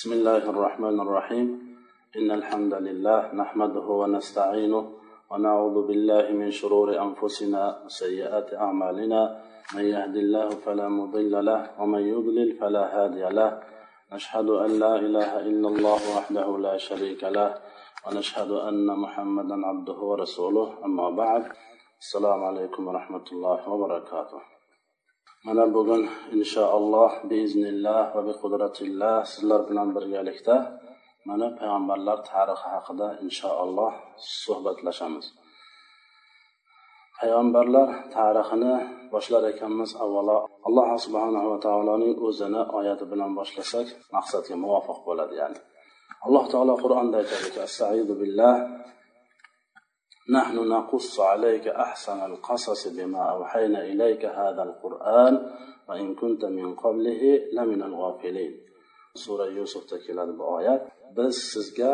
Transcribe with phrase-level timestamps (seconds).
[0.00, 1.48] بسم الله الرحمن الرحيم.
[2.16, 4.84] إن الحمد لله نحمده ونستعينه
[5.30, 9.20] ونعوذ بالله من شرور أنفسنا وسيئات أعمالنا.
[9.76, 13.60] من يهد الله فلا مضل له ومن يضلل فلا هادي له.
[14.12, 17.60] نشهد أن لا إله إلا الله وحده لا شريك له
[18.08, 20.80] ونشهد أن محمدا عبده ورسوله.
[20.84, 21.44] أما بعد
[22.00, 24.40] السلام عليكم ورحمة الله وبركاته.
[25.46, 26.02] Mana bugun
[26.36, 30.56] inshaalloh biiznilloh va biqudratilloh sizlar bilan birgalikda
[31.28, 33.92] mana payg'ambarlar tarixi haqida inshaalloh
[34.42, 35.26] suhbatlashamiz.
[37.18, 38.74] Payg'ambarlar tarixini
[39.12, 45.58] boshlar ekanmiz avvalo alloh subhanahu va taoloning o'zini oyati bilan boshlasak maqsadga muvofiq bo'ladi ya'ni.
[46.26, 48.54] Alloh taolo qur'onda aytadiki astaidu billah
[50.29, 55.33] نحن نقص عليك أحسن القصص بما أوحينا إليك هذا القرآن
[55.89, 57.21] وإن كنت من قبله
[57.53, 58.53] لمن الغافلين
[59.13, 60.81] سورة يوسف تكيلات بآيات
[61.15, 61.91] biz sizga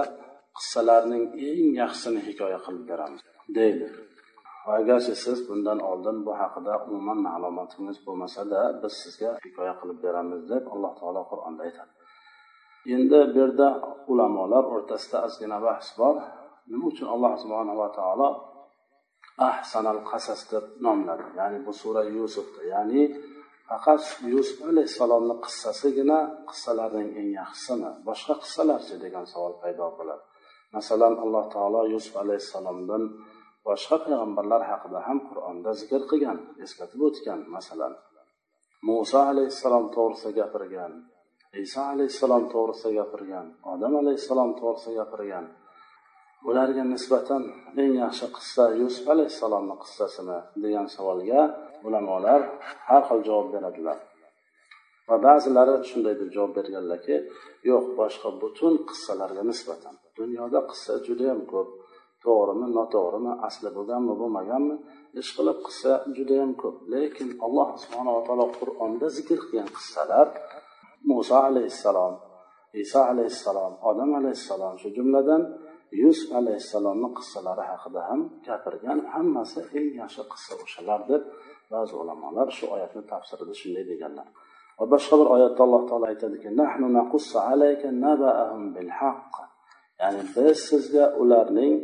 [0.57, 3.21] qissalarning eng yaxshisini hikoya qilib beramiz
[3.57, 3.87] deydi
[4.77, 10.63] agarchi siz bundan oldin bu haqida umuman ma'lumotingiz bo'lmasada biz sizga hikoya qilib beramiz deb
[10.73, 11.91] alloh taolo qur'onda aytadi
[12.95, 13.67] endi bu yerda
[14.11, 16.15] ulamolar o'rtasida ozgina bahs bor
[16.70, 18.28] Nima uchun alloh subhanava taolo
[19.48, 21.24] ahsanal qasas deb nomladi?
[21.38, 23.02] Ya'ni bu sura yusufda ya'ni
[23.68, 24.00] faqat
[24.34, 26.18] yusuf alayhissalomni qissasigina
[26.50, 27.90] qissalarning eng yaxshisimi?
[28.08, 30.24] Boshqa qissalarchi degan savol paydo bo'ladi.
[30.76, 33.02] Masalan alloh taolo yusuf alayhissalomdan
[33.66, 37.40] boshqa payg'ambarlar haqida ham qur'onda zikr qilgan eslatib o'tgan.
[37.56, 37.92] Masalan
[38.86, 40.92] muso alayhissalom to'g'risida gapirgan
[41.64, 45.44] iso alayhissalom to'g'risida gapirgan odam alayhissalom to'g'risida gapirgan
[46.48, 47.42] ularga nisbatan
[47.82, 51.40] eng yaxshi qissa yusuf alayhissalomni qissasimi degan savolga
[51.86, 52.40] ulamolar
[52.88, 53.98] har xil javob beradilar.
[55.08, 57.16] Va ba'zilari shunday deb javob berganlarki
[57.70, 59.94] yo'q boshqa butun qissalarga nisbatan.
[60.18, 61.68] Dunyoda qissa judayam ko'p.
[62.24, 64.76] To'g'rimi noto'g'rimi asli bo'lganmi bo'lmaganmi
[65.20, 66.76] ishqilib qissa judayam ko'p.
[66.92, 70.26] Lekin alloh subhanava taolo qur'onda zikr qilgan qissalar
[71.08, 72.14] muso alayhissalom
[72.82, 75.42] iso alayhissalom odam alayhissalom shu jumladan
[76.02, 81.22] yusuf alayhissalomni qissalari haqida ham gapirgan hammasi eng yaxshi qissa o'shalar deb
[81.72, 84.28] ba'zi ulamolar shu oyatni tafsirida shunday deganlar.
[84.78, 86.48] Va boshqa bir oyatda alloh taolo aytadiki
[90.00, 91.74] ya'ni biz sizga ularning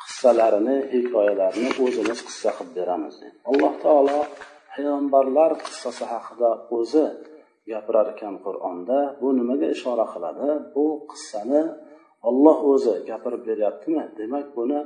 [0.00, 4.18] qissalarini hikoyalarini o'zimiz qissa qilib beramiz deydi alloh taolo
[4.72, 7.04] payg'ambarlar qissasi haqida o'zi
[7.70, 10.48] gapirar ekan qur'onda bu nimaga ishora qiladi?
[10.74, 11.62] Bu qissani
[12.28, 14.04] olloh o'zi gapirib beryaptimi?
[14.18, 14.78] Demak buni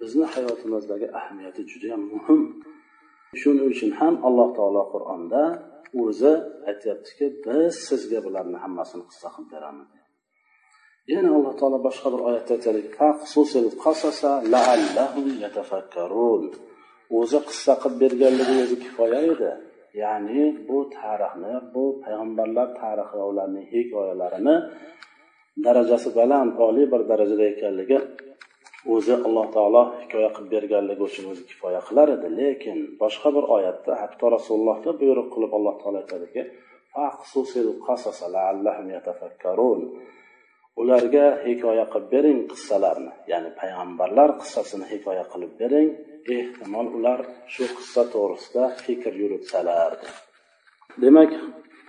[0.00, 2.40] bizni hayotimizdagi ahamiyati judayam muhim.
[3.40, 5.42] Shuning uchun ham alloh taolo qur'onda
[6.04, 6.32] o'zi
[6.70, 9.88] aytyaptiki biz sizga bularni hammasini qissa qilib beramiz
[11.12, 12.90] yana alloh taolo boshqa bir oyatda aytadiki
[17.18, 19.50] o'zi qissa qilib berganligi o'zi kifoya edi.
[20.02, 24.56] Ya'ni bu tarixni bu payg'ambarlar tarixi va ularning hikoyalarini
[25.64, 27.98] darajasi baland oliy bir darajada ekanligi
[28.94, 32.28] o'zi alloh taolo hikoya qilib berganligi uchun o'zi kifoya qilar edi.
[32.40, 36.42] Lekin boshqa bir oyatda hatto rasulullohga buyruq qilib alloh taolo aytadiki
[40.80, 45.88] ularga hikoya qilib bering qissalarni ya'ni payg'ambarlar qissasini hikoya qilib bering.
[46.36, 47.20] Ehtimol ular
[47.54, 49.92] shu qissa to'g'risida fikr yuritsalar
[51.02, 51.30] demak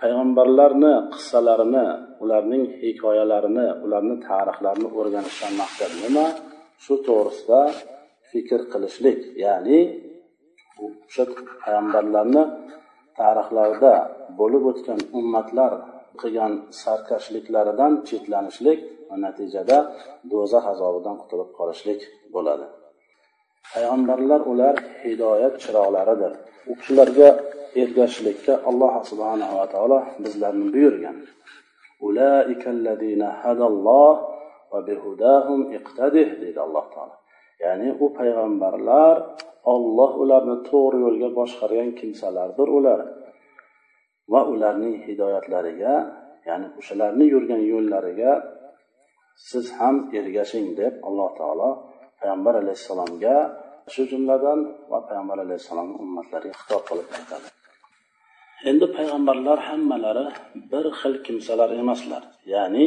[0.00, 1.86] payg'ambarlarni qissalarini
[2.24, 6.26] ularning hikoyalarini ularni tarixlarini o'rganishdan maqsad nima?
[6.84, 7.60] Shu to'g'risida
[8.30, 9.20] fikr qilishlik.
[9.44, 9.78] Ya'ni
[10.84, 11.24] o'sha
[11.62, 12.42] payg'ambarlarni
[13.20, 13.94] tarixlarida
[14.40, 15.72] bo'lib o'tgan ummatlar
[16.20, 18.78] qilgan sarkashliklaridan chetlanishlik
[19.08, 19.78] va natijada
[20.30, 22.00] do'zax azobidan qutulib qolishlik
[22.34, 22.66] bo'ladi.
[23.72, 26.32] Payg'ambarlar ular hidoyat chiroqlaridir.
[26.70, 27.28] U kishilarga
[27.82, 31.16] ergashishlikka alloh subhanava taolo bizlarni buyurgan.
[36.42, 37.14] Deydi alloh taolo.
[37.64, 39.16] Ya'ni u payg'ambarlar
[39.74, 43.00] olloh ularni to'g'ri yo'lga boshqargan kimsalardir ular.
[44.32, 45.94] Va ularning hidoyatlariga
[46.48, 48.32] ya'ni o'shalarni yurgan yo'llariga
[49.48, 51.70] siz ham ergashing deb alloh taolo
[52.20, 53.36] payg'ambar alayhissalomga
[53.92, 54.58] shu jumladan
[54.90, 57.48] va payg'ambar alayhissalomni ummatlariga xitob qilib aytadi.
[58.70, 60.26] Endi payg'ambarlar hammalari
[60.72, 62.22] bir xil kimsalar emaslar.
[62.54, 62.86] Ya'ni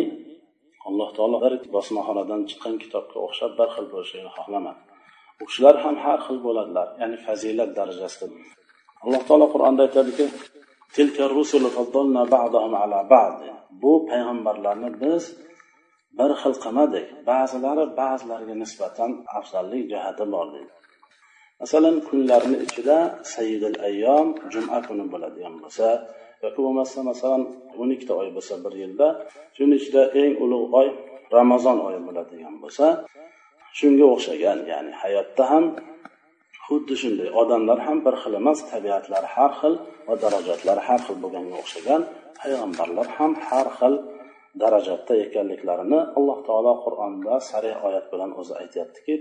[0.88, 4.82] alloh taolo bir bosmaxonadan chiqqan kitobga o'xshab bir xil bo'lishini xohlamadi
[5.42, 8.36] u kishilar ham har xil bo'ladilar ya'ni fazilat darajasida.
[9.04, 10.26] Alloh taolo qur'onda aytadiki
[13.82, 15.24] bu payg'ambarlarni biz
[16.20, 17.08] bir xil qilmadik.
[17.30, 20.74] Ba'zilari ba'zilariga nisbatan afzallik jihati bor deydi.
[21.62, 22.98] Masalan kunlarni ichida
[23.36, 25.88] sayyidul ayyom juma kuni bo'ladigan bo'lsa
[26.44, 27.44] yoki bo'lmasa masalan
[27.82, 29.08] o'n ikkita oy bo'lsa bir yilda
[29.56, 30.88] shuni ichida eng ulug' oy
[31.38, 32.86] ramazon oyi bo'ladigan bo'lsa
[33.78, 35.66] shunga o'xshagan ya'ni hayotda ham
[36.66, 39.74] xuddi shunday odamlar ham bir xil emas tabiatlari har xil
[40.08, 42.02] va darajatlari har xil bo'lganga o'xshagan
[42.40, 43.94] payg'ambarlar ham har xil
[44.62, 49.14] darajatda ekanliklarini alloh taolo qur'onda sarih oyat bilan o'zi aytyaptiki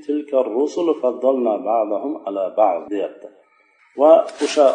[2.94, 3.28] deyapti.
[4.00, 4.12] Va
[4.44, 4.66] o'sha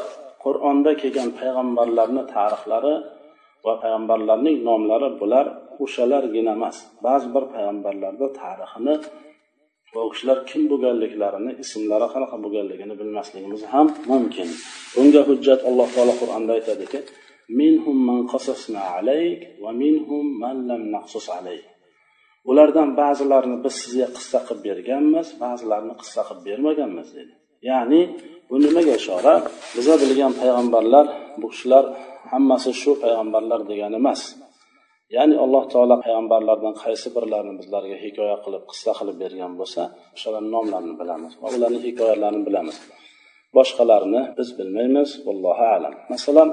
[0.45, 2.95] qur'onda kelgan payg'ambarlarni tarixlari
[3.65, 5.45] va payg'ambarlarning nomlari bular
[5.83, 6.77] o'shalargina emas.
[7.05, 8.95] Ba'zi bir payg'ambarlarni tarixini
[9.93, 14.49] va u kishilar kim bo'lganliklarini ismlari qanaqa bo'lganligini bilmasligimiz ham mumkin.
[14.95, 16.99] Bunga hujjat alloh taolo qur'onda aytadiki
[17.59, 21.65] minhum man qasasna alayk va minhum man lam naqsus alayk.
[22.49, 27.33] Ulardan ba'zilarini biz sizga qissa qilib berganmiz ba'zilarini qissa qilib bermaganmiz dedi.
[27.69, 28.01] Ya'ni
[28.49, 29.33] bu nimaga ishora?
[29.75, 31.05] Biza bilgan payg'ambarlar
[31.41, 31.83] bu kishilar
[32.31, 34.21] hammasi shu payg'ambarlar degani emas.
[35.15, 39.81] Ya'ni alloh taolo payg'ambarlardan qaysi birlarini bizlarga hikoya qilib qissa qilib bergan bo'lsa
[40.15, 42.77] o'shalarni nomlarini bilamiz va ularni hikoyalarini bilamiz.
[43.57, 45.93] Boshqalarini biz bilmaymiz allohu alam.
[46.13, 46.49] Masalan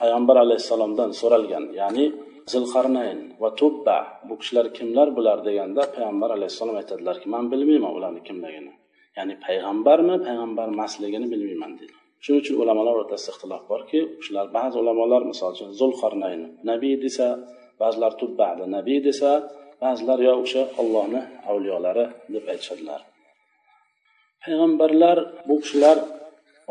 [0.00, 2.04] payg'ambar alayhissalomdan so'ralgan ya'ni
[2.52, 3.98] zilqarnayn va tubba
[4.28, 8.72] bu kishilar kimlar bular deganda payg'ambar alayhissalom aytadilarki man bilmayman ularni kimligini.
[9.16, 15.22] Ya'ni payg'ambarmi payg'ambar emasligini bilmayman deydi shuning uchun ulamolar o'rtasida ixtilof borki kishilar ba'zi ulamolar
[15.30, 16.40] misol uchun zulqarnayn
[16.70, 17.26] nabiy desa
[17.82, 19.30] ba'zilar tubbadi nabiy desa
[19.82, 21.20] ba'zilar yo o'sha ollohni
[21.50, 22.04] avliyolari
[22.34, 23.00] deb aytishadilar.
[24.42, 25.18] Payg'ambarlar
[25.48, 25.96] bu kishilar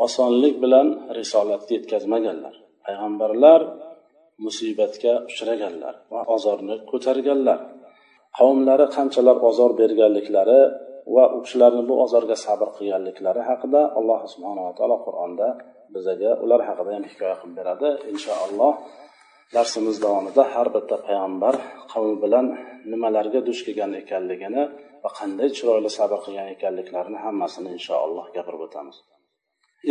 [0.06, 0.86] osonlik bilan
[1.18, 2.54] risolatni yetkazmaganlar.
[2.86, 3.60] Payg'ambarlar
[4.44, 7.58] musibatga uchraganlar va ozorni ko'targanlar.
[8.38, 10.60] Qavmlari qanchalar ozor berganliklari
[11.14, 15.48] va u kishilarni bu ozorga sabr qilganliklari haqida alloh subhanava taolo qur'onda
[15.94, 17.88] bizaga ular haqida ham hikoya qilib beradi.
[18.12, 18.72] Inshaalloh
[19.56, 21.54] darsimiz davomida har bitta payg'ambar
[21.92, 22.46] qavmi bilan
[22.92, 24.62] nimalarga duch kelgan ekanligini
[25.02, 28.96] va qanday chiroyli sabr qilgan ekanliklarini hammasini inshaalloh gapirib o'tamiz.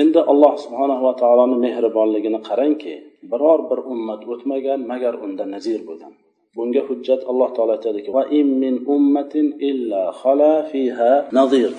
[0.02, 2.94] Endi alloh subhanahu va taoloni mehribonligini qarangki
[3.32, 6.14] biror bir ummat o'tmagan magar unda nazir bo'lgan.
[6.56, 11.72] Bunga hujjat alloh taolo aytadiki va in min ummatin illa xala fiha nazir.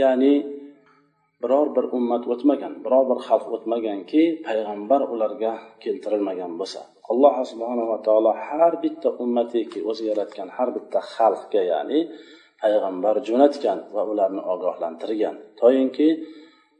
[0.00, 0.34] Ya'ni
[1.42, 5.52] biror bir ummat o'tmagan biror bir xalq o'tmaganki payg'ambar ularga
[5.82, 6.80] keltirilmagan bo'lsa.
[7.12, 12.00] Alloh subhanava taolo har bitta ummatiki o'zi yaratgan har bitta xalqga ya'ni
[12.62, 15.34] payg'ambar jo'natgan va ularni ogohlantirgan.
[15.60, 16.08] Toyinki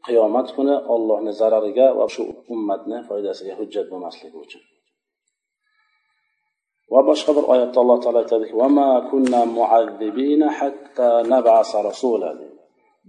[0.06, 2.22] qiyomat kuni ollohni zarariga va shu
[2.54, 4.62] ummatni foydasiga hujjat bo'lmasligi uchun.
[6.92, 8.54] Va boshqa bir oyatda alloh taolo aytadiki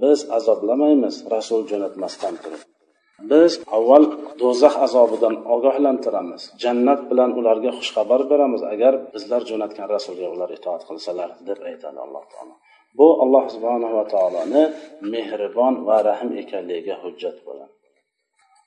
[0.03, 2.61] biz azoblamaymiz rasul jo'natmasdan turib.
[3.31, 4.03] Biz avval
[4.41, 11.29] do'zax azobidan ogohlantiramiz jannat bilan ularga xushxabar beramiz agar bizlar jo'natgan rasulga ular itoat qilsalar
[11.47, 12.53] deb aytadi alloh taolo.
[12.99, 14.63] Bu alloh subhanava taoloni
[15.13, 17.73] mehribon va rahm ekanligiga hujjat bo'ladi.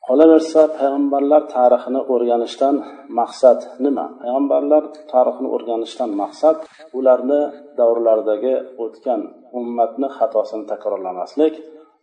[0.07, 2.77] Qolaversa payg'ambarlar tarixini o'rganishdan
[3.21, 4.07] maqsad nima?
[4.21, 4.83] Payg'ambarlar
[5.13, 6.57] tarixini o'rganishdan maqsad
[6.99, 7.41] ularni
[7.79, 9.21] davrlaridagi o'tgan
[9.59, 11.55] ummatni xatosini takrorlamaslik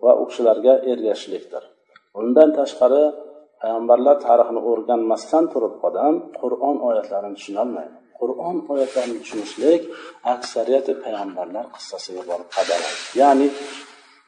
[0.04, 1.64] va u kishilarga ergashishlikdir.
[2.20, 3.04] Undan tashqari
[3.62, 7.96] payg'ambarlar tarixini o'rganmasdan turib odam qur'on oyatlarini tushunolmaydi.
[8.20, 9.82] Qur'on oyatlarini tushunishlik
[10.34, 13.48] aksariyati payg'ambarlar qissasiga borib qadaladi ya'ni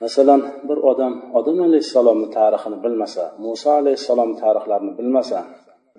[0.03, 5.39] masalan bir odam odam alayhissalomni tarixini bilmasa muso alayhissalom tarixlarini bilmasa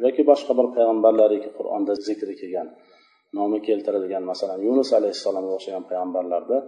[0.04, 2.68] yoki boshqa bir payg'ambarlariki qur'onda zikri kelgan
[3.38, 6.58] nomi keltirilgan masalan yunus alayhissalomga o'xshagan payg'ambarlarni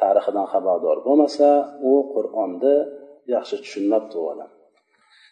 [0.00, 1.48] tarixidan xabardor bo'lmasa
[1.90, 2.76] u qur'onni
[3.34, 4.50] yaxshi tushunmabdi u odam.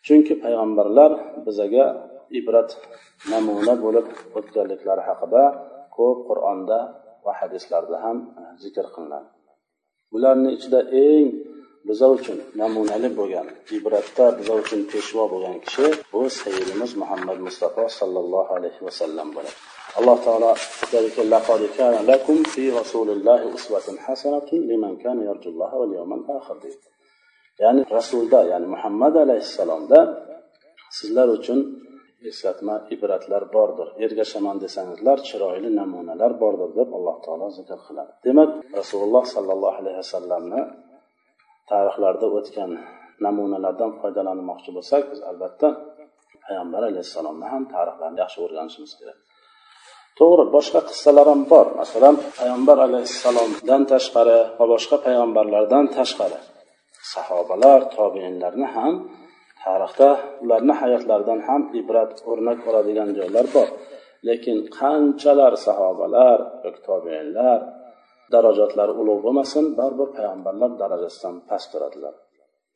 [0.07, 1.11] Chunki payg'ambarlar
[1.47, 1.85] bizaga
[2.41, 2.71] ibrat
[3.33, 4.07] namuna bo'lib
[4.39, 5.43] o'tganliklari haqida
[5.97, 6.79] ko'p qur'onda
[7.25, 9.29] va hadislarda ham eh, zikr qilinadi.
[10.13, 11.29] Bularni ichida eng
[11.89, 13.47] biza uchun namunali bo'lgan
[13.77, 19.59] ibratda biza uchun peshvo bo'lgan kishi bu sayyidimiz muhammad mustafa sollallohu alayhi vasallam bo'ladi.
[19.99, 20.53] Alloh taolo
[22.13, 26.73] lakum fi rasulillahi uswatun hasanatun liman kana yarjulloha wal yawmal akhir
[27.63, 29.99] ya'ni rasulda ya'ni muhammad alayhissalomda
[30.99, 31.59] sizlar uchun
[32.31, 33.89] eslatma ibratlar bordir.
[34.05, 38.13] Ergashaman desangizlar chiroyli namunalar bordir deb alloh taolo zikr qiladi.
[38.27, 40.61] Demak rasululloh sollallohu alayhi vasallamni
[41.71, 42.71] tarixlarda o'tgan
[43.27, 45.69] namunalardan foydalanmoqchi bo'lsak biz albatta
[46.47, 49.19] payg'ambar alayhissalomni ham tarixlarini yaxshi o'rganishimiz kerak.
[50.19, 51.67] To'g'ri boshqa qissalar ham bor.
[51.83, 56.39] Masalan payg'ambar alayhissalomdan tashqari va boshqa payg'ambarlardan tashqari
[57.15, 58.95] sahobalar tobeinlarni ham
[59.65, 60.09] tarixda
[60.45, 63.69] ularni hayotlaridan ham ibrat o'rnak oladigan joylar bor.
[64.29, 67.59] Lekin qanchalar sahobalar yoki tobeinlar
[68.35, 72.15] darajatlari ulug' bo'lmasin baribir payg'ambarlar darajasidan past turadilar.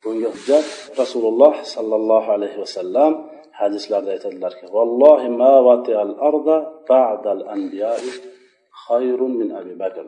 [0.03, 0.67] Bunga hujjat
[1.01, 3.11] rasululloh sollallohu alayhi vasallam
[3.61, 6.57] hadislarda aytadilarki vallohi ma vatial arda
[6.91, 8.11] ba'dal anbiya'i
[8.85, 10.05] khayrun min abi bakr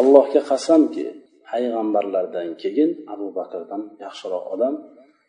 [0.00, 1.04] allohga qasamki
[1.48, 4.74] payg'ambarlardan keyin abu bakrdan yaxshiroq odam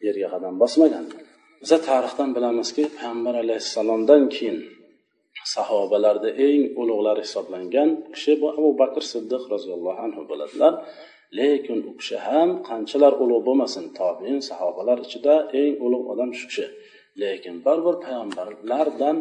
[0.05, 1.05] yerga qadam bosmagan.
[1.61, 4.57] Biza tarixdan bilamizki payg'ambar alayhissalomdan keyin
[5.55, 10.73] sahobalarda eng ulug'lari hisoblangan kishi bu abu bakr siddiq roziyallohu anhu bo'ladilar.
[11.39, 16.65] Lekin u kishi ham qanchalar ulug' bo'lmasin tobiin sahobalar ichida eng ulug' odam shu kishi.
[17.21, 19.17] Lekin baribir payg'ambarlardan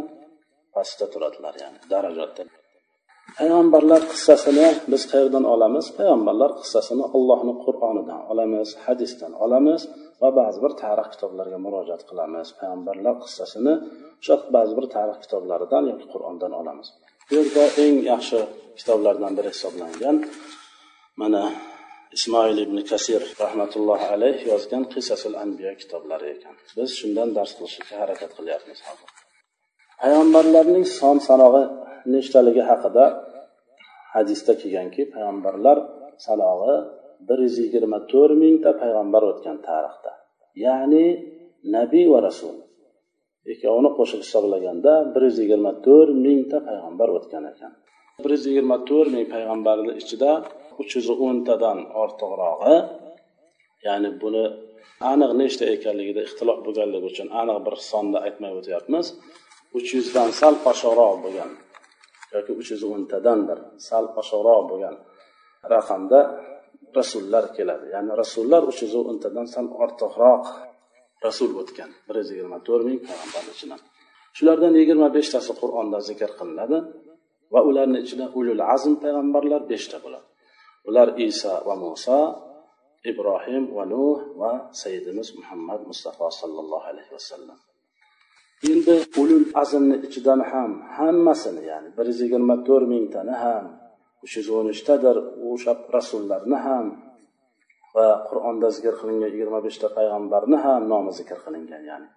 [0.75, 2.43] pastda turadilar ya'ni darajada
[3.35, 5.87] payg'ambarlar qissasini biz qayerdan olamiz?
[5.99, 9.81] Payg'ambarlar qissasini allohni qur'onidan olamiz hadisdan olamiz
[10.23, 12.47] va ba'zi bir tarix kitoblariga murojaat qilamiz.
[12.59, 13.75] Payg'ambarlar qissasini
[14.21, 16.89] o'sha ba'zi bir tarix kitoblaridan yoki qur'ondan olamiz.
[17.29, 18.39] Bu yerda eng yaxshi
[18.79, 20.17] kitoblardan biri hisoblangan
[21.21, 21.43] mana
[22.17, 26.55] ismoil ibn kasir rahmatullohi alayh yozgan qisasul anbiya kitoblari ekan.
[26.77, 29.09] Biz shundan dars qilishga harakat qilyapmiz hozir.
[30.01, 31.65] Payg'ambarlarning son sanog'i
[32.15, 33.05] nechtaligi haqida
[34.15, 35.79] hadisda kelganki payg'ambarlar
[36.27, 36.77] sanog'i
[37.29, 40.13] bir yuz yigirma to'rt mingta payg'ambar o'tgan tarixda.
[40.65, 41.07] Ya'ni
[41.77, 42.57] nabiy va rasul.
[43.53, 47.73] Ikkovini qo'shib hisoblaganda bir yuz yigirma to'rt mingta payg'ambar o'tgan ekan.
[48.25, 50.31] Bir yuz yigirma to'rt ming payg'ambarni ichida
[50.81, 52.77] uch yuz o'ntadan ortiqrog'i
[53.87, 54.45] ya'ni buni
[55.13, 59.07] aniq nechta ekanligida ixtilof bo'lganligi uchun aniq bir sonni aytmay o'tyapmiz.
[59.79, 61.51] Uch yuzdan sal oshiqroq bo'lgan
[62.37, 64.95] yoki uch yuz o'ntadandir sal oshiqroq bo'lgan
[65.75, 66.21] raqamda
[66.99, 67.87] rasullar keladi.
[67.95, 70.45] Ya'ni rasullar uch yuz o'ntadan sal ortiqroq
[71.27, 71.91] rasul o'tgan.
[72.07, 73.81] Bir yuz yigirma to'rt ming payg'ambar ichidan.
[74.37, 76.79] Shulardan yigirma beshtasi qur'onda zikr qilinadi
[77.55, 80.27] va ularni ichida ulul azm payg'ambarlar beshta bo'ladi.
[80.89, 82.21] Ular iso va muso
[83.11, 84.53] ibrohim va nuh va
[84.83, 87.59] sayyidimiz muhammad mustafa sollallohu alayhi vasallam.
[88.71, 93.65] Endi ulul azmni ichidan ham hammasini ya'ni bir yuz yigirma to'rt mingtani ham
[94.25, 95.17] uch yuz o'n uchtadir
[95.51, 96.87] o'sha rasullarni ham
[97.97, 102.09] va qur'onda zikr qilingan yigirma beshta payg'ambarni ham nomi zikr qilingan ya'ni.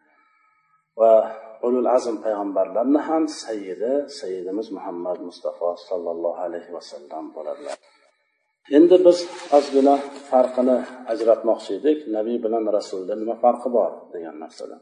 [1.00, 1.14] Va
[1.68, 7.78] ulul azm payg'ambarlarni ham sayyidi sayyidimiz muhammad mustafa sollallohu alayhi vasallam bo'ladilar.
[8.78, 9.18] Endi biz
[9.58, 9.96] ozgina
[10.30, 10.78] farqini
[11.14, 11.98] ajratmoqchi edik.
[12.18, 14.82] Nabiy bilan rasulda nima farqi bor degan narsadan.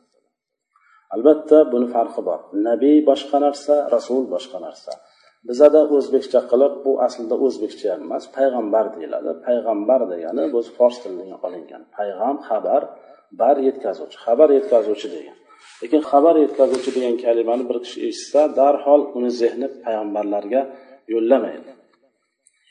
[1.16, 2.40] Albatta buni farqi bor.
[2.68, 4.92] Nabiy boshqa narsa rasul boshqa narsa.
[5.50, 9.32] Bizada o'zbekcha qilib bu aslida o'zbekcha emas payg'ambar deyiladi.
[9.46, 12.82] Payg'ambar degani bu fors tilidan olingan payg'am xabar
[13.42, 14.18] bar yetkazuvchi.
[14.26, 15.38] Xabar yetkazuvchi degan.
[15.82, 20.62] Lekin xabar yetkazuvchi degan kalimani bir kishi eshitsa darhol uni zehni payg'ambarlarga
[21.14, 21.72] yo'llamaydi.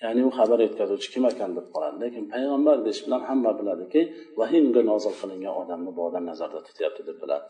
[0.03, 1.97] Ya'ni u xabar yetkazuvchi kim ekan deb qoladi.
[2.05, 4.01] Lekin payg'ambar deyish bilan hamma biladiki
[4.39, 7.47] vahiy unga nozil qilingan odamni bu odam nazarda tutyapti deb biladi.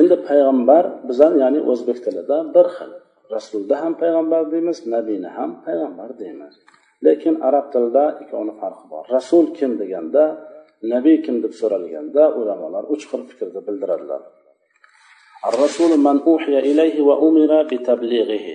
[0.00, 2.92] endi payg'ambar bizani ya'ni o'zbek tilida bir xil
[3.34, 6.54] rasulda ham payg'ambar deymiz nabiyni ham payg'ambar deymiz
[7.06, 10.24] lekin arab tilida ikkovini farqi bor rasul kim deganda
[10.92, 14.22] nabiy kim deb so'ralganda ulamolar uch xil fikrni bildiradilar
[15.50, 18.48] الرسول من أوحي إليه وأمر بتبليغه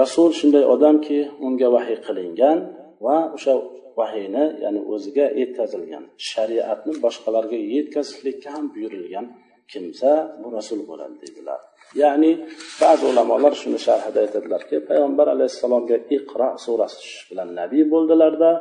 [0.00, 2.58] rasul shunday odamki unga vahiy qilingan
[3.04, 3.54] va o'sha
[3.98, 9.26] vahiyni ya'ni o'ziga yetkazilgan shariatni boshqalarga yetkazishlikka ham buyurilgan
[9.71, 10.11] kimsa
[10.41, 11.61] bu rasul bo'ladi dedilar
[12.01, 12.31] ya'ni
[12.81, 18.51] ba'zi ulamolar shuni sharhida aytadilarki payg'ambar alayhissalomga iqro surasi tushish bilan nabiy bo'ldilarda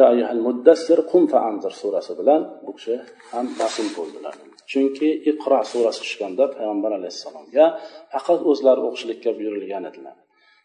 [0.00, 0.06] yo
[0.46, 2.94] muddassir qum faanzir surasi bilan bu kishi
[3.32, 4.34] ham rasul bo'ldilar.
[4.70, 7.64] Chunki iqro surasi tushganda payg'ambar alayhissalomga
[8.12, 10.16] faqat o'zlari o'qishlikka buyurilgan edilar.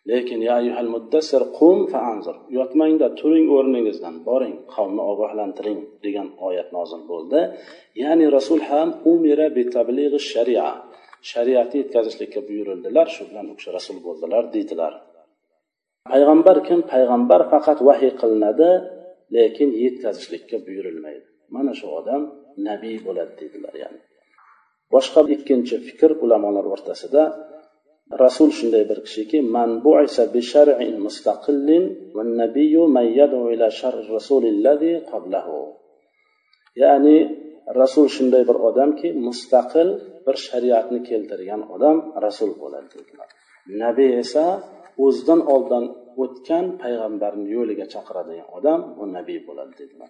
[0.09, 2.35] Lekin ya ayyuhal muddassir qum faanzir.
[2.57, 7.39] Yotmangda turing o'rningizdan boring qavmni ogohlantiring degan oyat nozil bo'ldi.
[8.03, 10.67] Ya'ni rasul ham umira bi tablig'i sharia
[11.31, 14.93] shariatni yetkazishlikka buyurildilar shu bilan u kishi rasul bo'ldilar deydilar.
[16.11, 16.79] Payg'ambar kim?
[16.93, 18.69] Payg'ambar faqat vahiy qilinadi
[19.35, 21.27] lekin yetkazishlikka buyurilmaydi.
[21.55, 22.21] Mana shu odam
[22.69, 23.99] nabiy bo'ladi deydilar ya'ni.
[24.93, 27.23] Boshqa ikkinchi fikr ulamolar o'rtasida
[28.23, 31.83] rasul shunday bir kishiki man buisa bi shar'in mustaqillin
[32.15, 35.59] va nabiyyu man yad'u ila shar'i rasulillazi qablahu.
[36.83, 37.17] Ya'ni
[37.81, 39.89] rasul shunday bir odamki mustaqil
[40.25, 42.87] bir shariatni keltirgan odam rasul bo'ladi.
[42.95, 43.29] Dedilar
[43.83, 44.45] nabiy esa
[45.05, 45.85] o'zidan oldin
[46.23, 50.09] o'tgan payg'ambarni yo'liga chaqiradigan odam bu nabiy bo'ladi dedilar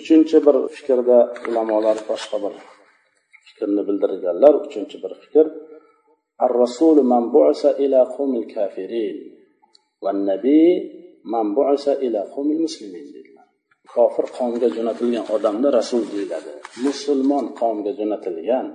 [0.00, 1.18] uchinchi bir fikrda
[1.48, 2.54] ulamolar boshqa bir
[3.47, 5.47] fikrni bildirganlar uchinchi bir fikr
[6.47, 9.17] الرسول من بعث إلى قوم الكافرين
[10.03, 10.65] والنبي
[11.33, 13.45] من بعث إلى قوم المسلمين dedilar
[13.93, 16.51] kofir qavmga jo'natilgan odamni rasul deyiladi
[16.85, 18.67] musulmon qavmga jo'natilgan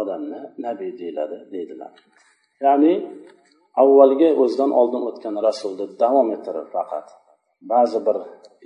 [0.00, 1.92] odamni nabiy deyiladi deydilar
[2.64, 2.92] ya'ni
[3.82, 7.06] avvalgi o'zidan oldin o'tgan rasulni davom ettirib faqat
[7.72, 8.16] ba'zi bir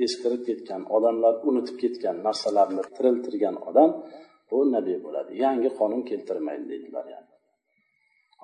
[0.05, 3.91] eskirib ketgan odamlar unutib ketgan narsalarni tiriltirgan odam
[4.51, 7.29] bu nabiy bo'ladi yangi qonun keltirmaydi deydilar yani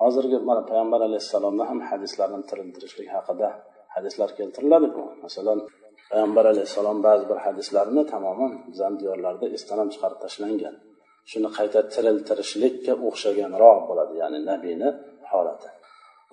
[0.01, 3.49] hozirgi mana payg'ambar alayhissalomni ham hadislarni tiriltirishlik haqida
[3.95, 5.59] hadislar keltiriladiku masalan
[6.09, 10.75] payg'ambar alayhissalom ba'zi bir hadislarni tamoman bizani diyorlarda esdan ham chiqarib tashlangan
[11.31, 14.89] shuni qayta tiriltirishlikka o'xshaganroq bo'ladi ya'ni nabiyni
[15.31, 15.69] holati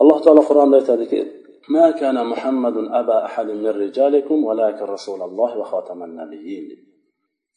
[0.01, 1.21] alloh taolo qur'onda aytadiki
[1.69, 6.67] ما كان محمد أبا أحد من رجالكم ولكن رسول الله وخاتم النبيين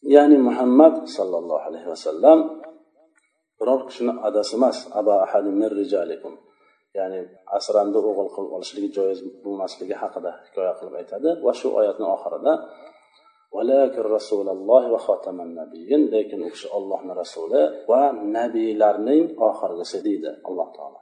[0.02, 2.38] ya'ni muhammad sollallohu alayhi vasallam
[3.60, 5.28] biror kishini adasi emas aba
[5.60, 6.34] min rijalikum.
[6.98, 7.20] Ya'ni
[7.58, 12.52] asrandi o'g'il qilib olishligi joiz bo'lmasligi haqida hikoya qilib aytadi va shu oyatni oxirida
[13.56, 18.02] valakin rasululloh va xotaman nabiyin lekin u kishi ollohni rasuli va
[18.36, 20.98] nabiylarning oxirgisi deydi alloh taolo.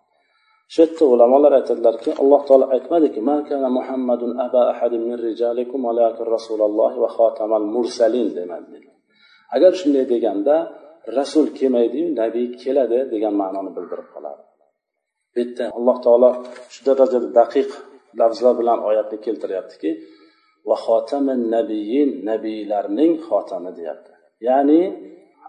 [0.73, 3.21] Shu yerda ulamolar aytadilarki alloh taolo aytmadiki
[3.79, 8.79] muhammadun aba ahadin min rijalikum valakin rasululloh va xotamal mursalin demadi
[9.57, 10.57] agar shunday deganda
[11.19, 14.43] rasul kelmaydiyu nabiy keladi degan ma'noni bildirib qoladi.
[15.33, 16.31] Bu yerda alloh taolo
[16.73, 17.71] shu darajada daqiq
[18.21, 19.91] lafzlar bilan oyatni keltiryaptiki
[20.69, 24.13] va xotamin nabiyin nabiylarning xotami deyapti.
[24.49, 24.81] Ya'ni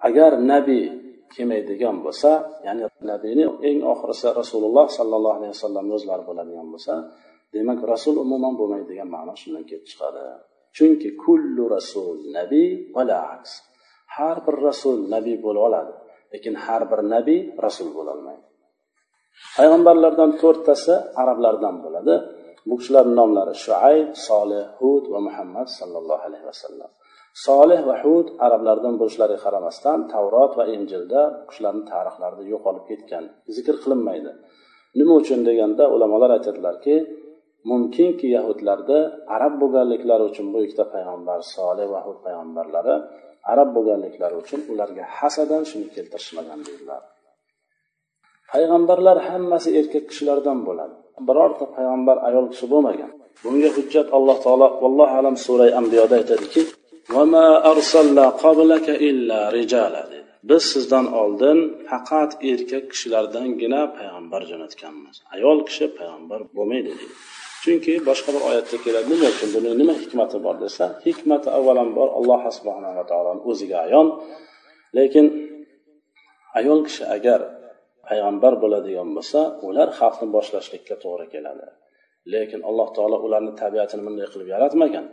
[0.07, 0.85] agar nabiy
[1.35, 2.31] kelmaydigan bo'lsa
[2.67, 2.81] ya'ni
[3.11, 6.93] nabiyni eng oxirisi rasululloh sollallohu alayhi vasallam o'zlari bo'ladigan bo'lsa
[7.55, 10.23] demak rasul umuman bo'lmaydigan ma'no shundan kelib chiqadi.
[10.77, 13.51] Chunki kullu rasul nabiy vala aks.
[14.15, 15.93] Har bir rasul nabiy bo'la oladi
[16.33, 18.49] lekin har bir nabiy rasul bo'lolmaydi
[19.57, 22.15] payg'ambarlardan to'rttasi arablardan bo'ladi.
[22.67, 26.89] Bu kishilarni nomlari shuayb solih hud va muhammad sallallohu alayhi vasallam.
[27.45, 33.23] Solih va hud arablardan bo'lishlariga qaramasdan tavrot va injilda bu kishilarni tarixlarida yo'qolib ketgan.
[33.55, 34.31] Zikr qilinmaydi.
[34.99, 36.95] Nima uchun deganda ulamolar aytadilarki
[37.69, 38.97] mumkinki yahudlarda
[39.35, 42.95] arab bo'lganliklari uchun bu ikkita payg'ambar solih va hud payg'ambarlari
[43.53, 47.01] arab bo'lganliklari uchun ularga hasadan shuni keltirishmagan deydilar
[48.51, 50.95] payg'ambarlar hammasi erkak kishilardan bo'ladi.
[51.27, 53.11] Birorta payg'ambar ayol kishi bo'lmagan.
[53.43, 56.61] Bunga hujjat alloh taolo vallohu alam sura ambiyoda aytadiki
[60.49, 61.57] biz sizdan oldin
[61.89, 65.15] faqat erkak kishilardangina payg'ambar jo'natganmiz.
[65.35, 67.15] Ayol kishi payg'ambar bo'lmaydi deydi
[67.63, 69.49] chunki boshqa bir oyatda keladi nima uchun?
[69.55, 74.07] Buni nima hikmati bor desa hikmati avvalambor alloh subhanava taoloni o'ziga ayon.
[74.97, 75.25] Lekin
[76.59, 77.39] ayol kishi agar
[78.07, 81.67] payg'ambar bo'ladigan bo'lsa ular xalqni boshlashlikka to'g'ri keladi.
[82.33, 85.05] Lekin alloh taolo ularni tabiatini bunday qilib yaratmagan.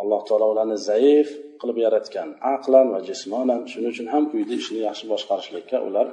[0.00, 1.28] Alloh taolo ularni zaif
[1.60, 6.06] qilib yaratgan aqlan va jismonan shuning uchun ham uyda ishni yaxshi boshqarishlikka ular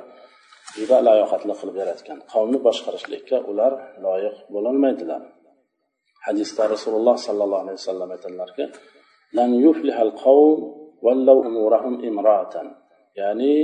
[0.77, 3.71] juda layoqatli qilib yaratgan qavmni boshqarishlikka ular
[4.05, 5.21] loyiq bo'lolmaydilar.
[6.27, 8.63] Hadisda rasululloh sollallohu alayhi vasallam aytadilarki
[13.21, 13.55] ya'ni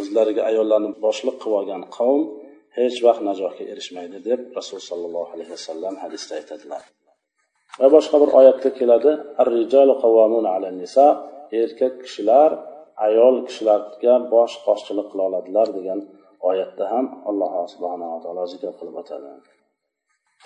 [0.00, 2.22] o'zlariga ayollarni boshliq qilib olgan qavm
[2.78, 6.82] hech vaqt najotga erishmaydi deb rasul sollallohu alayhi vasallam hadisda aytadilar.
[7.80, 9.10] Va boshqa bir oyatda keladi.
[11.62, 12.50] Erkak kishilar
[13.06, 16.00] ayol kishilarga bosh qoshchilik qila oladilar degan
[16.50, 19.28] oyatda ham alloh subhanava taolo zikr qilib o'tadi.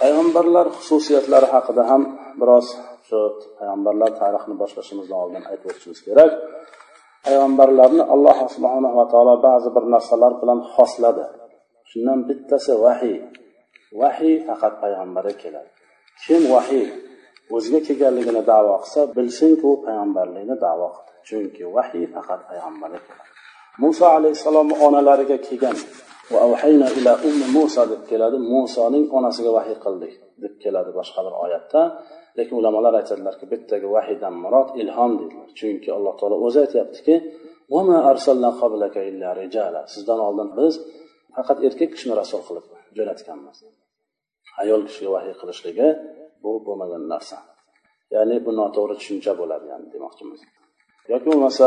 [0.00, 2.02] Payg'ambarlar xususiyatlari haqida ham
[2.40, 2.66] biroz
[3.06, 3.18] shu
[3.58, 6.30] payg'ambarlar tarixini boshlashimizdan oldin aytib o'tishimiz kerak.
[7.26, 11.24] Payg'ambarlarni alloh subhanava taolo ba'zi bir narsalar bilan xosladi.
[11.90, 13.16] Shundan bittasi vahiy.
[14.00, 15.70] Vahiy faqat payg'ambarga keladi.
[16.24, 16.86] Kim vahiy?
[17.56, 21.12] O'ziga kelganligini davo qilsa bilsinki u payg'ambarlikni davo qildi.
[21.28, 23.04] Chunki vahiy faqat payg'ambarlik
[23.82, 25.76] muso alayhissalomni onalariga kelgan.
[26.98, 28.36] Ila ummi muso deb keladi.
[28.52, 31.80] Musoning onasiga vahiy qildik deb keladi boshqa bir oyatda.
[32.38, 37.14] Lekin ulamolar aytadilarki bittagi vahiydan murod ilhom deydilar chunki alloh taolo o'zi aytyaptiki
[39.94, 40.74] sizdan oldin biz
[41.36, 43.56] faqat erkak kishini rasul qilib jo'natganmiz.
[44.62, 45.88] Ayol kishiga vahiy qilishligi
[46.42, 47.36] bu bo'lmagan narsa.
[48.14, 50.40] Ya'ni bu noto'g'ri tushuncha bo'ladi yani demoqchimiz
[51.10, 51.66] yoki bo'lmasa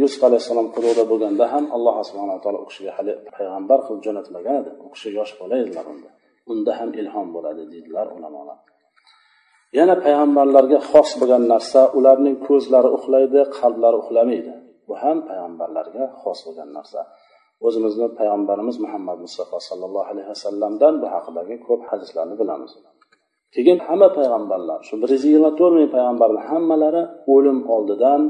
[0.00, 4.70] yusuf alayhissalom quruqda bo'lganda ham alloh subhanaa taolo u kishiga hali payg'ambar qilib jo'natmagan edi.
[4.84, 6.08] U kishi yosh bola edilar unda.
[6.52, 8.58] Unda ham ilhom bo'ladi deydilar ulamolar.
[9.78, 14.52] Yana payg'ambarlarga xos bo'lgan narsa ularning ko'zlari uxlaydi qalblari uxlamaydi.
[14.88, 17.00] Bu ham payg'ambarlarga xos bo'lgan narsa.
[17.66, 22.72] O'zimizni payg'ambarimiz muhammad mustafa sollallohu alayhi vasallamdan bu haqidagi ko'p hadislarni bilamiz.
[23.64, 27.02] Keyin hamma payg'ambarlar shu bir yuz yigirma to'rt ming payg'ambarni hammalari
[27.34, 28.20] o'lim oldidan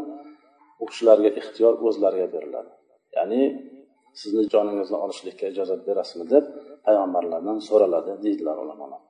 [0.83, 2.73] u kishilarga ixtiyor o'zlariga beriladi.
[3.17, 3.43] Ya'ni
[4.21, 6.45] sizni joningizni olishlikka ijozat berasizmi deb
[6.87, 9.03] payg'ambarlardan so'raladi deydilar ulamolar.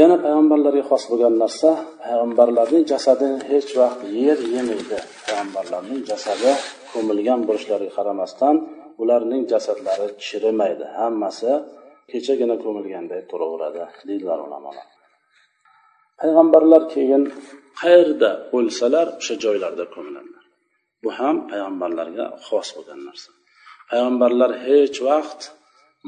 [0.00, 1.70] Yana payg'ambarlarga xos bo'lgan narsa
[2.04, 4.98] payg'ambarlarning jasadini hech vaqt yer yemaydi.
[5.26, 6.50] Payg'ambarlarning jasadi
[6.92, 8.54] ko'milgan bo'lishlariga qaramasdan
[9.02, 10.84] ularning jasadlari chirimaydi.
[10.98, 11.52] Hammasi
[12.10, 14.86] kechagina ko'milganday turaveradi deydilar ulamolar.
[16.20, 17.22] Payg'ambarlar keyin
[17.80, 20.44] qayerda o'lsalar o'sha joylarda ko'miladilar.
[21.02, 23.30] Bu ham payg'ambarlarga xos bo'lgan narsa.
[23.90, 25.40] Payg'ambarlar hech vaqt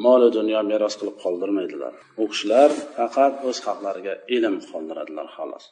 [0.04, 1.92] moli dunyo meros qilib qoldirmaydilar.
[2.22, 5.64] U kishilar faqat o'z xalqlariga ilm qoldiradilar xolos.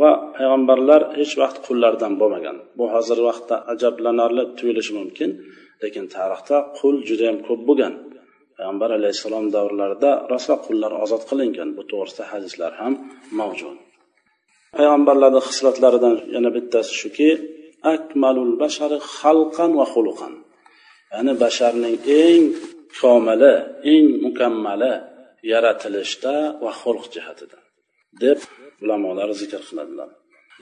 [0.00, 2.56] Va payg'ambarlar hech vaqt qullardan bo'lmagan.
[2.78, 5.30] Bu hozirgi vaqtda ajablanarli tuyulishi mumkin
[5.82, 7.94] lekin tarixda qul judayam ko'p bo'lgan.
[8.58, 11.68] Payg'ambar alayhissalom davrlarida rosa qullar ozod qilingan.
[11.76, 12.92] Bu to'g'risida hadislar ham
[13.40, 13.76] mavjud.
[14.76, 17.30] Payg'ambarlarni xislatlaridan yana bittasi shuki
[17.94, 20.32] akmalul bashari xalqan va xuluqan.
[21.12, 22.44] Ya'ni basharning eng
[23.00, 23.54] komili
[23.92, 24.92] eng mukammali
[25.52, 27.58] yaratilishda va xulq jihatida
[28.22, 28.38] deb
[28.82, 30.10] ulamolar zikr qiladilar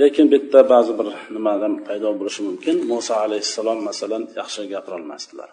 [0.00, 2.76] lekin bitta ba'zi bir nimadan paydo bo'lishi mumkin.
[2.90, 5.50] Muso alayhissalom masalan yaxshi gapirolmasdilar.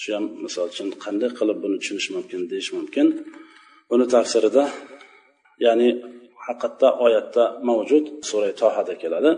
[0.00, 3.06] Shu ham misol uchun qanday qilib buni tushunish mumkin deyish mumkin?
[3.90, 4.64] Buni tafsirida
[5.64, 5.88] ya'ni
[6.46, 9.30] haqiqatda oyatda mavjud sura tohada keladi.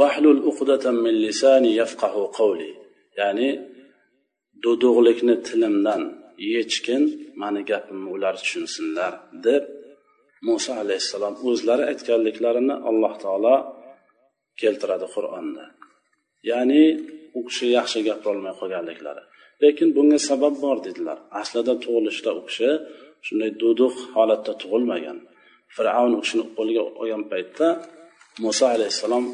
[0.00, 0.40] Vahlul
[1.04, 2.70] min lisani yafqahu qawli.
[3.20, 3.48] Ya'ni
[4.64, 6.02] do'do'g'likni tilimdan
[6.54, 7.02] yechgin
[7.40, 9.12] mani gapimni ular tushunsinlar
[9.46, 9.62] deb
[10.48, 13.56] muso alayhissalom o'zlari aytganliklarini alloh taolo
[14.60, 15.64] keltiradi qur'onda.
[16.50, 16.82] Ya'ni
[17.38, 19.22] u kishi yaxshi gapirolmay qolganliklari.
[19.62, 21.18] Lekin bunga sabab bor dedilar.
[21.40, 22.70] Aslida tug'ilishda u kishi
[23.26, 25.18] shunday duduq holatda tug'ilmagan.
[25.76, 27.66] Fir'avn u kishini qo'liga olgan paytda
[28.44, 29.24] muso alayhissalom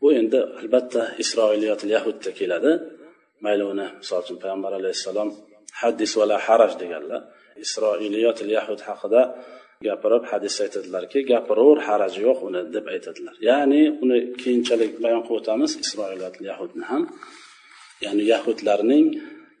[0.00, 2.72] bu endi albatta isroiliyat yahudda keladi.
[3.44, 5.28] Mayli uni misol uchun payg'ambar alayhissalom
[5.82, 7.20] hadis vala haraj deganlar.
[7.64, 9.22] Isroiliyot yahud haqida
[9.86, 13.34] gapirib hadis aytadilarki gapiraver haraji yo'q uni deb aytadilar.
[13.50, 17.02] Ya'ni uni keyinchalik bayon qilib o'tamiz isroiliyat yahudni ham.
[18.04, 19.06] Ya'ni yahudlarning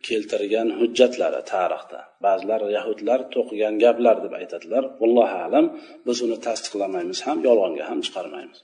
[0.08, 2.00] keltirgan hujjatlari tarixda.
[2.24, 4.82] Ba'zilar yahudlar to'qigan gaplar deb aytadilar.
[5.04, 5.66] Allohu alam
[6.06, 8.58] biz uni tasdiqlamaymiz ham yolg'onga ham chiqarmaymiz.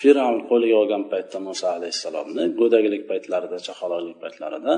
[0.00, 4.72] Fir'avn qo'liga olgan paytda muso alayhissalomni go'daklik paytlarida chaqaloqlik paytlarida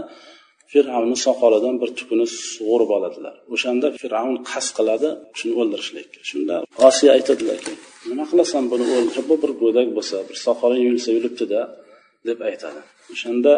[0.72, 3.34] fir'avnni soqolidan bir tukuni sug'urib oladilar.
[3.54, 6.20] O'shanda fir'avn qasd qiladi shuni o'ldirishlikka.
[6.30, 6.54] Shunda
[6.88, 7.72] osiya aytadilarki
[8.10, 11.60] nima qilasan buni o'ldirib bu bir go'dak bo'lsa bir soqoling yulsa yulibdida
[12.28, 12.80] deb aytadi.
[13.12, 13.52] O'shanda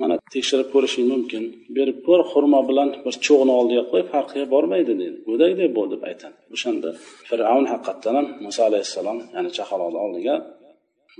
[0.00, 1.42] mana tekshirib ko'rishing mumkin.
[1.76, 5.18] Berib ko'r xurmo bilan bir cho'g'ni oldiga qo'y farqiga bormaydi deydi.
[5.28, 6.90] Go'dakdek bo'l deb aytadi o'shanda
[7.28, 10.34] fir'avn haqiqatdan ham muso alayhissalom ya'ni chaqaloqni oldiga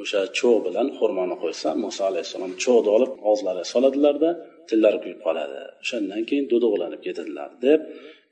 [0.03, 4.31] o'sha cho'g' bilan xurmoni qo'ysa muso alayhissalom cho'g'ni olib og'izlariga soladilarda
[4.69, 5.59] tillari kuyib qoladi.
[5.83, 7.81] O'shandan keyin duduqlanib ketadilar deb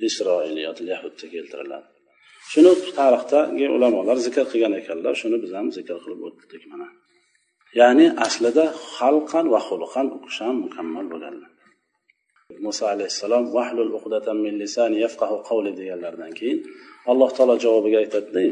[0.09, 1.88] isroiliyot yahudda keltiriladi
[2.53, 6.88] shuni tarixdagi ulamolar zikr qilgan ekanlar shuni biz ham zikr qilib o'tdik mana.
[7.78, 8.64] Ya'ni aslida
[8.96, 11.50] xalqan va xulqan u kishi ham mukammal bo'lganlar.
[12.64, 16.59] Muso alayhissalom vahlul uqdatan min lisani yafqahu qawli deganlaridan keyin
[17.11, 18.42] alloh taolo javobiga aytadida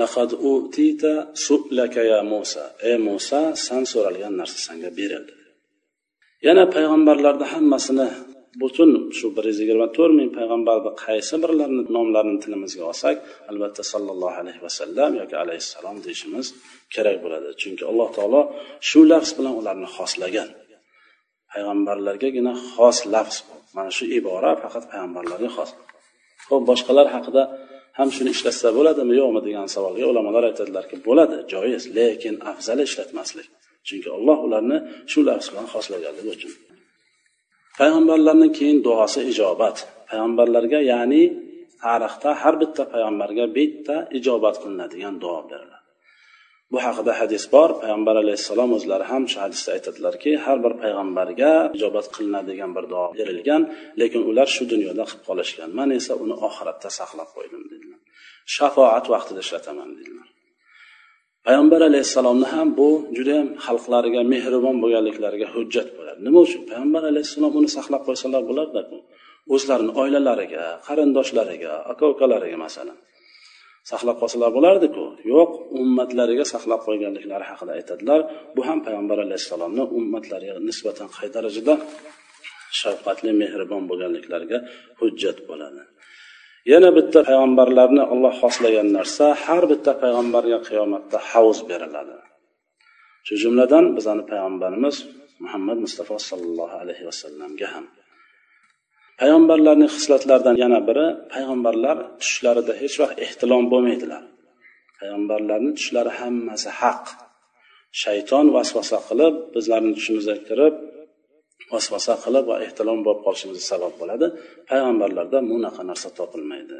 [0.00, 1.12] laqad utita
[1.46, 2.64] su'laka ya musa.
[2.88, 5.34] Ey musa san so'ralgan narsa sanga berildi.
[6.46, 8.08] Yana payg'ambarlarni hammasini
[8.60, 13.16] butun shu bir yuz yigirma to'rt ming payg'ambarni qaysi birlarini nomlarini tilimizga olsak
[13.50, 16.46] albatta sallallohu alayhi vasallam yoki alayhissalom deyishimiz
[16.94, 17.48] kerak bo'ladi.
[17.60, 18.40] Chunki alloh taolo
[18.88, 20.48] shu lafz bilan ularni xoslagan.
[21.52, 23.54] Payg'ambarlargagina xos lafz bu.
[23.76, 25.70] Mana shu ibora faqat payg'ambarlarga xos.
[26.48, 27.42] Ho'p boshqalar haqida
[27.98, 29.12] ham shuni ishlatsa bo'ladimi?
[29.20, 33.48] Yo'qmi degan savolga ulamolar aytadilarki bo'ladi joiz lekin afzali ishlatmaslik.
[33.88, 34.78] Chunki olloh ularni
[35.10, 36.52] shu lafz bilan xoslaganligi uchun.
[37.78, 39.76] Payg'ambarlardan keyin duosi ijobat.
[40.10, 41.22] Payg'ambarlarga ya'ni
[41.84, 45.86] tarixda har bitta payg'ambarga bitta ijobat qilinadigan duo beriladi.
[46.72, 47.70] Bu haqida hadis bor.
[47.82, 53.62] Payg'ambar alayhissalom o'zlari ham shu hadisda aytadilarki har bir payg'ambarga ijobat qilinadigan bir duo berilgan
[54.00, 55.68] lekin ular shu dunyoda qilib qolishgan.
[55.78, 58.00] Man esa uni oxiratda saqlab qo'ydim dedilar.
[58.56, 60.26] Shafoat vaqtida ishlataman dedilar.
[61.46, 66.18] Payg'ambar alayhissalomni ham bu judayam xalqlariga mehribon bo'lganliklariga hujjat bo'ladi.
[66.26, 66.62] Nima uchun?
[66.70, 68.96] Payg'ambar alayhissalom uni saqlab qo'ysalar bo'lardiku
[69.54, 72.98] o'zlarini oilalariga qarindoshlariga aka ukalariga masalan.
[73.90, 75.04] Saqlab qolsalar bo'lardiku?
[75.32, 78.20] Yo'q ummatlariga saqlab qo'yganliklari haqida aytadilar.
[78.56, 81.74] Bu ham payg'ambar alayhissalomni ummatlariga nisbatan qay darajada
[82.80, 84.58] shafqatli mehribon bo'lganliklariga
[85.00, 85.82] hujjat bo'ladi.
[86.72, 92.16] Yana bitta payg'ambarlarni olloh xoslagan narsa har bitta payg'ambarga qiyomatda havuz beriladi.
[93.26, 94.96] Shu jumladan bizani payg'ambarimiz
[95.44, 97.86] muhammad mustafa sollallohu alayhi vasallamga ham.
[99.20, 104.22] Payg'ambarlarning xislatlaridan yana biri payg'ambarlar tushlarida hech vaqt ehtilom bo'lmaydilar.
[104.98, 107.04] Payg'ambarlarni tushlari hammasi haq.
[108.02, 110.74] Shayton vasvasa qilib bizlarni tushimizga kirib
[111.72, 114.26] vasvasa qilib va ehtilom bo'lib qolishimizga sabab bo'ladi.
[114.70, 116.76] Payg'ambarlarda bunaqa narsa topilmaydi.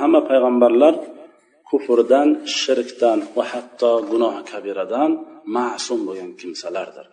[0.00, 0.94] Hamma payg'ambarlar
[1.68, 2.28] kufrdan
[2.60, 5.10] shirkdan va hatto gunoh kabiradan
[5.56, 7.06] ma'sum bo'lgan kimsalardir.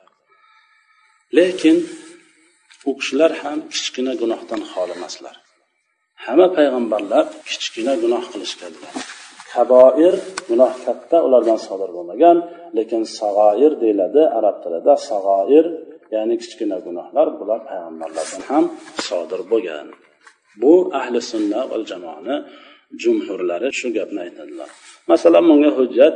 [1.38, 1.76] Lekin
[2.90, 5.36] u kishilar ham kichkina gunohdan xoli emaslar.
[6.26, 8.94] Hamma payg'ambarlar kichkina gunoh qilishganlar.
[9.54, 10.16] Kaboir
[10.50, 12.38] gunoh katta ulardan sodir bo'lmagan
[12.78, 15.66] lekin sag'oir deyiladi arab tilida sag'oir
[16.14, 18.66] ya'ni kichkina gunohlar bular payg'ambarlardan ham
[19.08, 19.88] sodir bo'lgan.
[20.62, 22.36] Bu ahli sunna va jamoani
[23.02, 24.70] jumhurlari shu gapni aytadilar.
[25.12, 26.16] Masalan bunga hujjat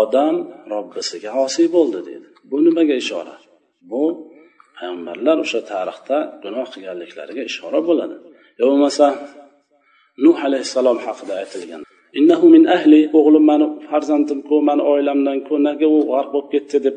[0.00, 0.34] odam
[0.72, 3.36] robbisiga osiy bo'ldi deydi bu nimaga ishora?
[3.90, 4.02] Bu
[4.76, 8.16] payg'ambarlar o'sha tarixda gunoh qilganliklariga ishora bo'ladi.
[8.58, 9.06] Yo bo'lmasa
[10.24, 11.82] nuh alayhissalom haqida aytilgan
[12.18, 16.96] innahu min ahli o'g'lim mani farzandimku mani oilamdanku nega u g'arq bo'lib ketdi deb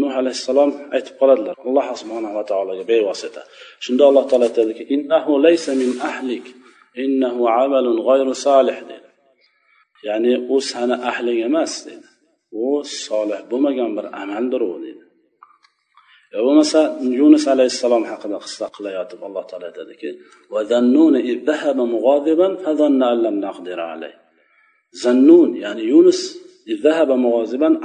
[0.00, 1.54] nuh alayhissalom aytib qoladilar.
[1.68, 3.42] Alloh subhanava taologa bevosita.
[3.84, 6.44] Shunda alloh taolo aytadiki innahu laysa min ahlik
[7.04, 9.08] innahu amalun g'ayru solih dedi.
[10.08, 12.06] Ya'ni u sani ahling emas dedi.
[12.66, 12.68] U
[13.06, 15.02] solih bo'lmagan bir amaldir u dedi.
[16.34, 16.80] Yo bo'lmasa
[17.20, 20.08] yunus alayhissalom haqida qissa qilayotib alloh taolo aytadiki
[25.02, 26.20] zannun ya'ni yunus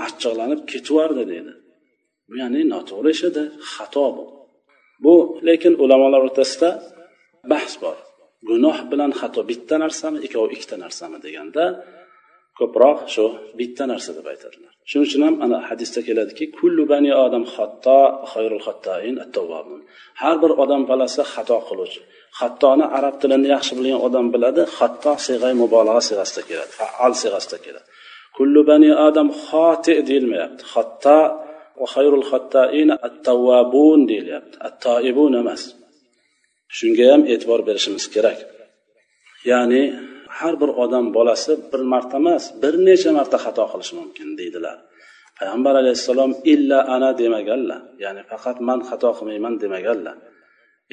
[0.06, 1.54] achchiqlanib ketaverdi deydi
[2.28, 4.26] bu ya'ni noto'g'ri ish edi xato bu.
[5.04, 5.14] Bu
[5.48, 6.70] lekin ulamolar o'rtasida
[7.52, 7.98] bahs bor.
[8.50, 11.64] Gunoh bilan xato bitta narsami ikkovi ikkita narsami deganda
[12.60, 13.26] ko'proq shu
[13.60, 14.72] bitta narsa deb aytadilar.
[14.90, 18.00] Shuning uchun ham ana hadisda keladiki kullu bani odam xatto
[18.32, 19.80] xayrul xattoin at-tawwabun.
[20.22, 22.02] Har bir odam balasi xato qiluvchi.
[22.40, 27.88] Xattoni arab tilini yaxshi bilgan odam biladi xatto siyg'ay mubolag'a siyg'asida keladi faal siyg'asida keladi.
[28.38, 30.64] Kullu bani odam xoti deyilmayapti.
[30.74, 31.20] Xatto
[31.80, 34.56] va xayrul xattoin at-tawwabun deyilyapti.
[34.68, 35.62] Attoibun emas.
[36.78, 38.40] Shunga ham e'tibor berishimiz kerak.
[39.52, 39.84] Ya'ni
[40.40, 44.78] har bir odam bolasi bir marta emas bir necha marta xato qilishi mumkin deydilar.
[45.38, 47.82] Payg'ambar alayhissalom illa ana demaganlar.
[48.04, 50.16] Ya'ni faqat man xato qilmayman demaganlar.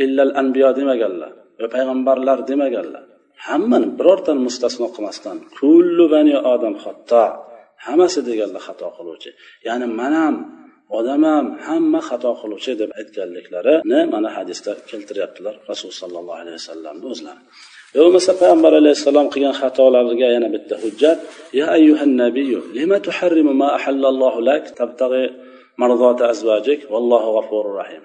[0.04, 3.04] Illal anbiyo demaganlar va payg'ambarlar demaganlar.
[3.46, 7.24] Hammani birortani mustasno qilmasdan kullu bani odam xatto
[7.86, 9.30] hammasi deganlar xato qiluvchi.
[9.66, 10.36] Ya'ni man ham
[10.98, 17.42] odam ham hamma xato qiluvchi deb aytganliklarini mana hadisda keltiryaptilar rasululloh sollallohu alayhi vasallamni o'zlari.
[17.94, 21.18] Yo bo'lmasa payg'ambar alayhissalom qilgan xatolariga yana bitta hujjat.
[21.58, 24.64] Ya ayyuhan nabiyyu lima tuharrimu ma ahallallohu lak?
[24.80, 25.24] Tabtag'i
[25.80, 28.04] marzota azvajik vallohu g'afurur rahim.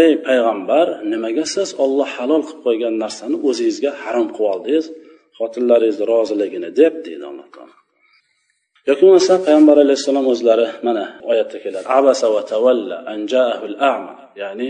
[0.00, 4.84] Ey payg'ambar nimaga siz olloh halol qilib qo'ygan narsani o'zingizga harom qilib oldingiz?
[5.38, 7.74] Xotinlaringizni roziligini deb deydi alloh taolo.
[8.88, 11.86] Yoki bo'lmasa payg'ambar alayhissalom o'zlari mana oyatda keladi.
[11.98, 14.68] Abasa va tavalla anjaahul a'ma ya'ni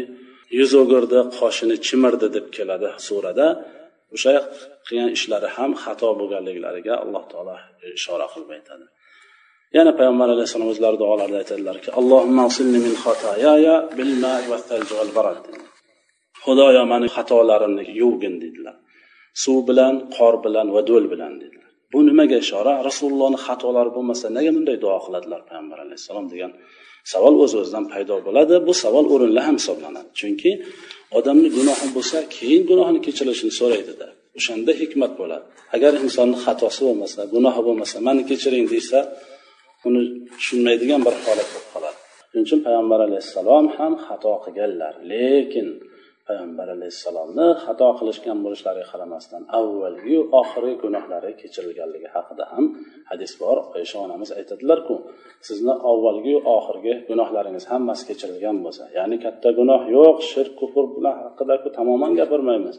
[0.58, 3.48] yuz o'girdi qoshini chimirdi deb keladi surada.
[4.16, 4.32] O'sha
[4.86, 7.54] qilgan ishlari ham xato bo'lganliklariga alloh taolo
[7.98, 8.86] ishora qilib aytadi
[9.76, 11.88] yana payg'ambar alayhissalom o'zlari duolarida aytadilarki
[12.74, 12.84] min
[15.16, 15.38] barad.
[16.44, 18.76] Xudoyo mani xatolarimni yuvgin dedilar.
[19.42, 21.70] Suv bilan qor bilan va do'l bilan dedilar.
[21.92, 22.72] Bu nimaga ishora?
[22.88, 26.52] Rasulullohni xatolari bo'lmasa nega bunday duo qiladilar payg'ambar alayhissalom degan
[27.12, 28.54] savol o'z o'zidan paydo bo'ladi.
[28.66, 30.10] Bu savol o'rinli ham hisoblanadi.
[30.20, 30.50] Chunki
[31.18, 34.06] odamni gunohi bo'lsa keyin gunohini kechirilishini so'raydida.
[34.38, 35.44] O'shanda hikmat bo'ladi.
[35.76, 38.98] Agar insonni xatosi bo'lmasa gunohi bo'lmasa mani kechiring deysa
[39.86, 40.02] uni
[40.38, 41.98] tushunmaydigan bir holat bo'lib qoladi.
[42.28, 44.94] Shuning uchun payg'ambar alayhissalom ham xato qilganlar.
[45.12, 45.68] Lekin
[46.28, 52.64] payg'ambar alayhissalomni xato qilishgan bo'lishlariga qaramasdan avvalgi oxirgi gunohlari kechirilganligi haqida ham
[53.10, 53.56] hadis bor.
[53.78, 54.94] Oysha onamiz aytadilarku
[55.48, 61.68] sizni avvalgi oxirgi gunohlaringiz hammasi kechirilgan bo'lsa ya'ni katta gunoh yo'q shirk kufr bular haqidaku
[61.78, 62.76] tamoman gapirmaymiz.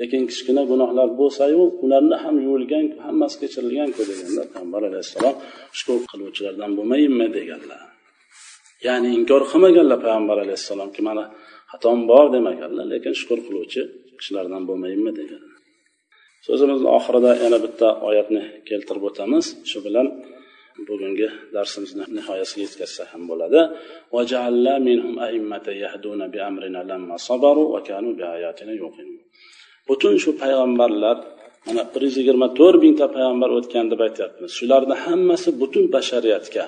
[0.00, 5.34] Lekin kichkina gunohlar bo'lsayu ularni ham yuvilgan hammasi kechirilganku deganda payg'ambar alayhissalom
[5.78, 7.80] shukur qiluvchilardan bo'lmayinmi deganlar.
[8.86, 11.24] Ya'ni inkor qilmaganlar payg'ambar alayhissalomki mana
[11.72, 13.82] xatom bor demaganlar lekin shukur qiluvchi
[14.18, 15.42] kishilardan bo'lmayinmi degan.
[16.46, 19.44] So'zimizni oxirida yana bitta oyatni keltirib o'tamiz.
[19.70, 20.06] Shu bilan
[20.88, 23.60] bugungi darsimizni nihoyasiga yetkazsa ham bo'ladi.
[29.88, 31.16] Butun shu payg'ambarlar
[31.66, 34.50] mana bir yuz yigirma to'rt mingta payg'ambar o'tgan deb aytyapmiz.
[34.58, 36.64] Shularni hammasi butun bashariyatga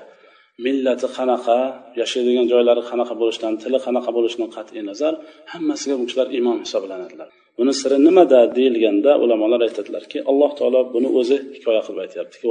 [0.65, 1.59] millati qanaqa
[2.01, 5.13] yashaydigan joylari qanaqa bo'lishidan tili qanaqa bo'lishidan qat'iy nazar
[5.53, 7.29] hammasiga bu kishilar imom hisoblanadilar.
[7.59, 12.45] Buni siri nimada deyilganda ulamolar aytadilarki alloh taolo buni o'zi hikoya qilib aytyaptiki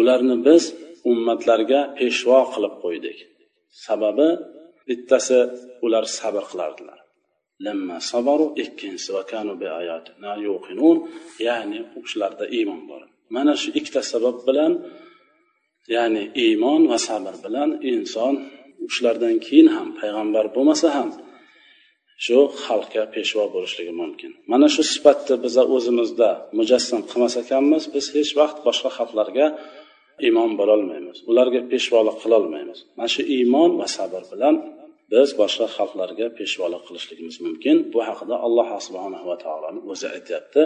[0.00, 0.62] ularni biz
[1.10, 3.18] ummatlarga peshvo qilib qo'ydik.
[3.86, 4.28] Sababi
[4.88, 5.38] bittasi
[5.86, 6.98] ular sabr qilardilar
[7.64, 10.96] lamma sabaru ikkinchisi va kanu biayatina yuqinun
[11.46, 13.02] ya'ni u kishilarda iymon bor
[13.34, 14.72] mana shu ikkita sabab bilan
[15.94, 18.34] ya'ni iymon va sabr bilan inson
[18.82, 21.10] u kishilardan keyin ham payg'ambar bo'lmasa ham
[22.24, 28.32] shu xalqqa peshvo bo'lishligi mumkin mana shu sifatni biza o'zimizda mujassam qilmas ekanmiz biz hech
[28.40, 29.46] vaqt boshqa xalqlarga
[30.28, 34.54] imom bo'lolmaymiz ularga peshvolik qilolmaymiz mana shu iymon va sabr bilan
[35.12, 37.76] biz boshqa xalqlarga peshvolik qilishligimiz mumkin.
[37.92, 40.62] Bu haqida alloh subhanahu va taoloni o'zi aytyapti.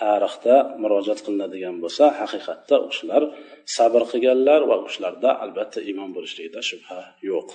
[0.00, 3.22] Tarixda murojaat qilinadigan bo'lsa haqiqatda u kishilar
[3.76, 7.48] sabr qilganlar va u kishilarda albatta iymon bo'lishligida shubha yo'q.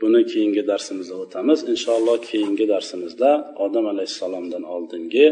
[0.00, 1.58] Buni keyingi darsimizda o'tamiz.
[1.72, 3.30] Inshaalloh keyingi darsimizda
[3.64, 5.26] odam alayhissalomdan oldingi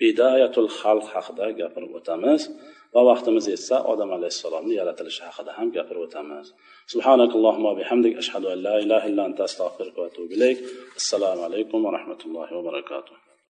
[0.00, 2.40] bidayatul xalq haqida gapirib o'tamiz.
[2.95, 6.47] va vaqtimiz yetsa odam alayhissalomni yaratilishi haqida ham gapirib o'tamiz
[6.93, 10.59] سبحانك اللهم وبحمدك أشهد أن لا إله إلا أنت أستغفرك وأتوب إليك
[11.01, 13.24] السلام عليكم ورحمة الله وبركاته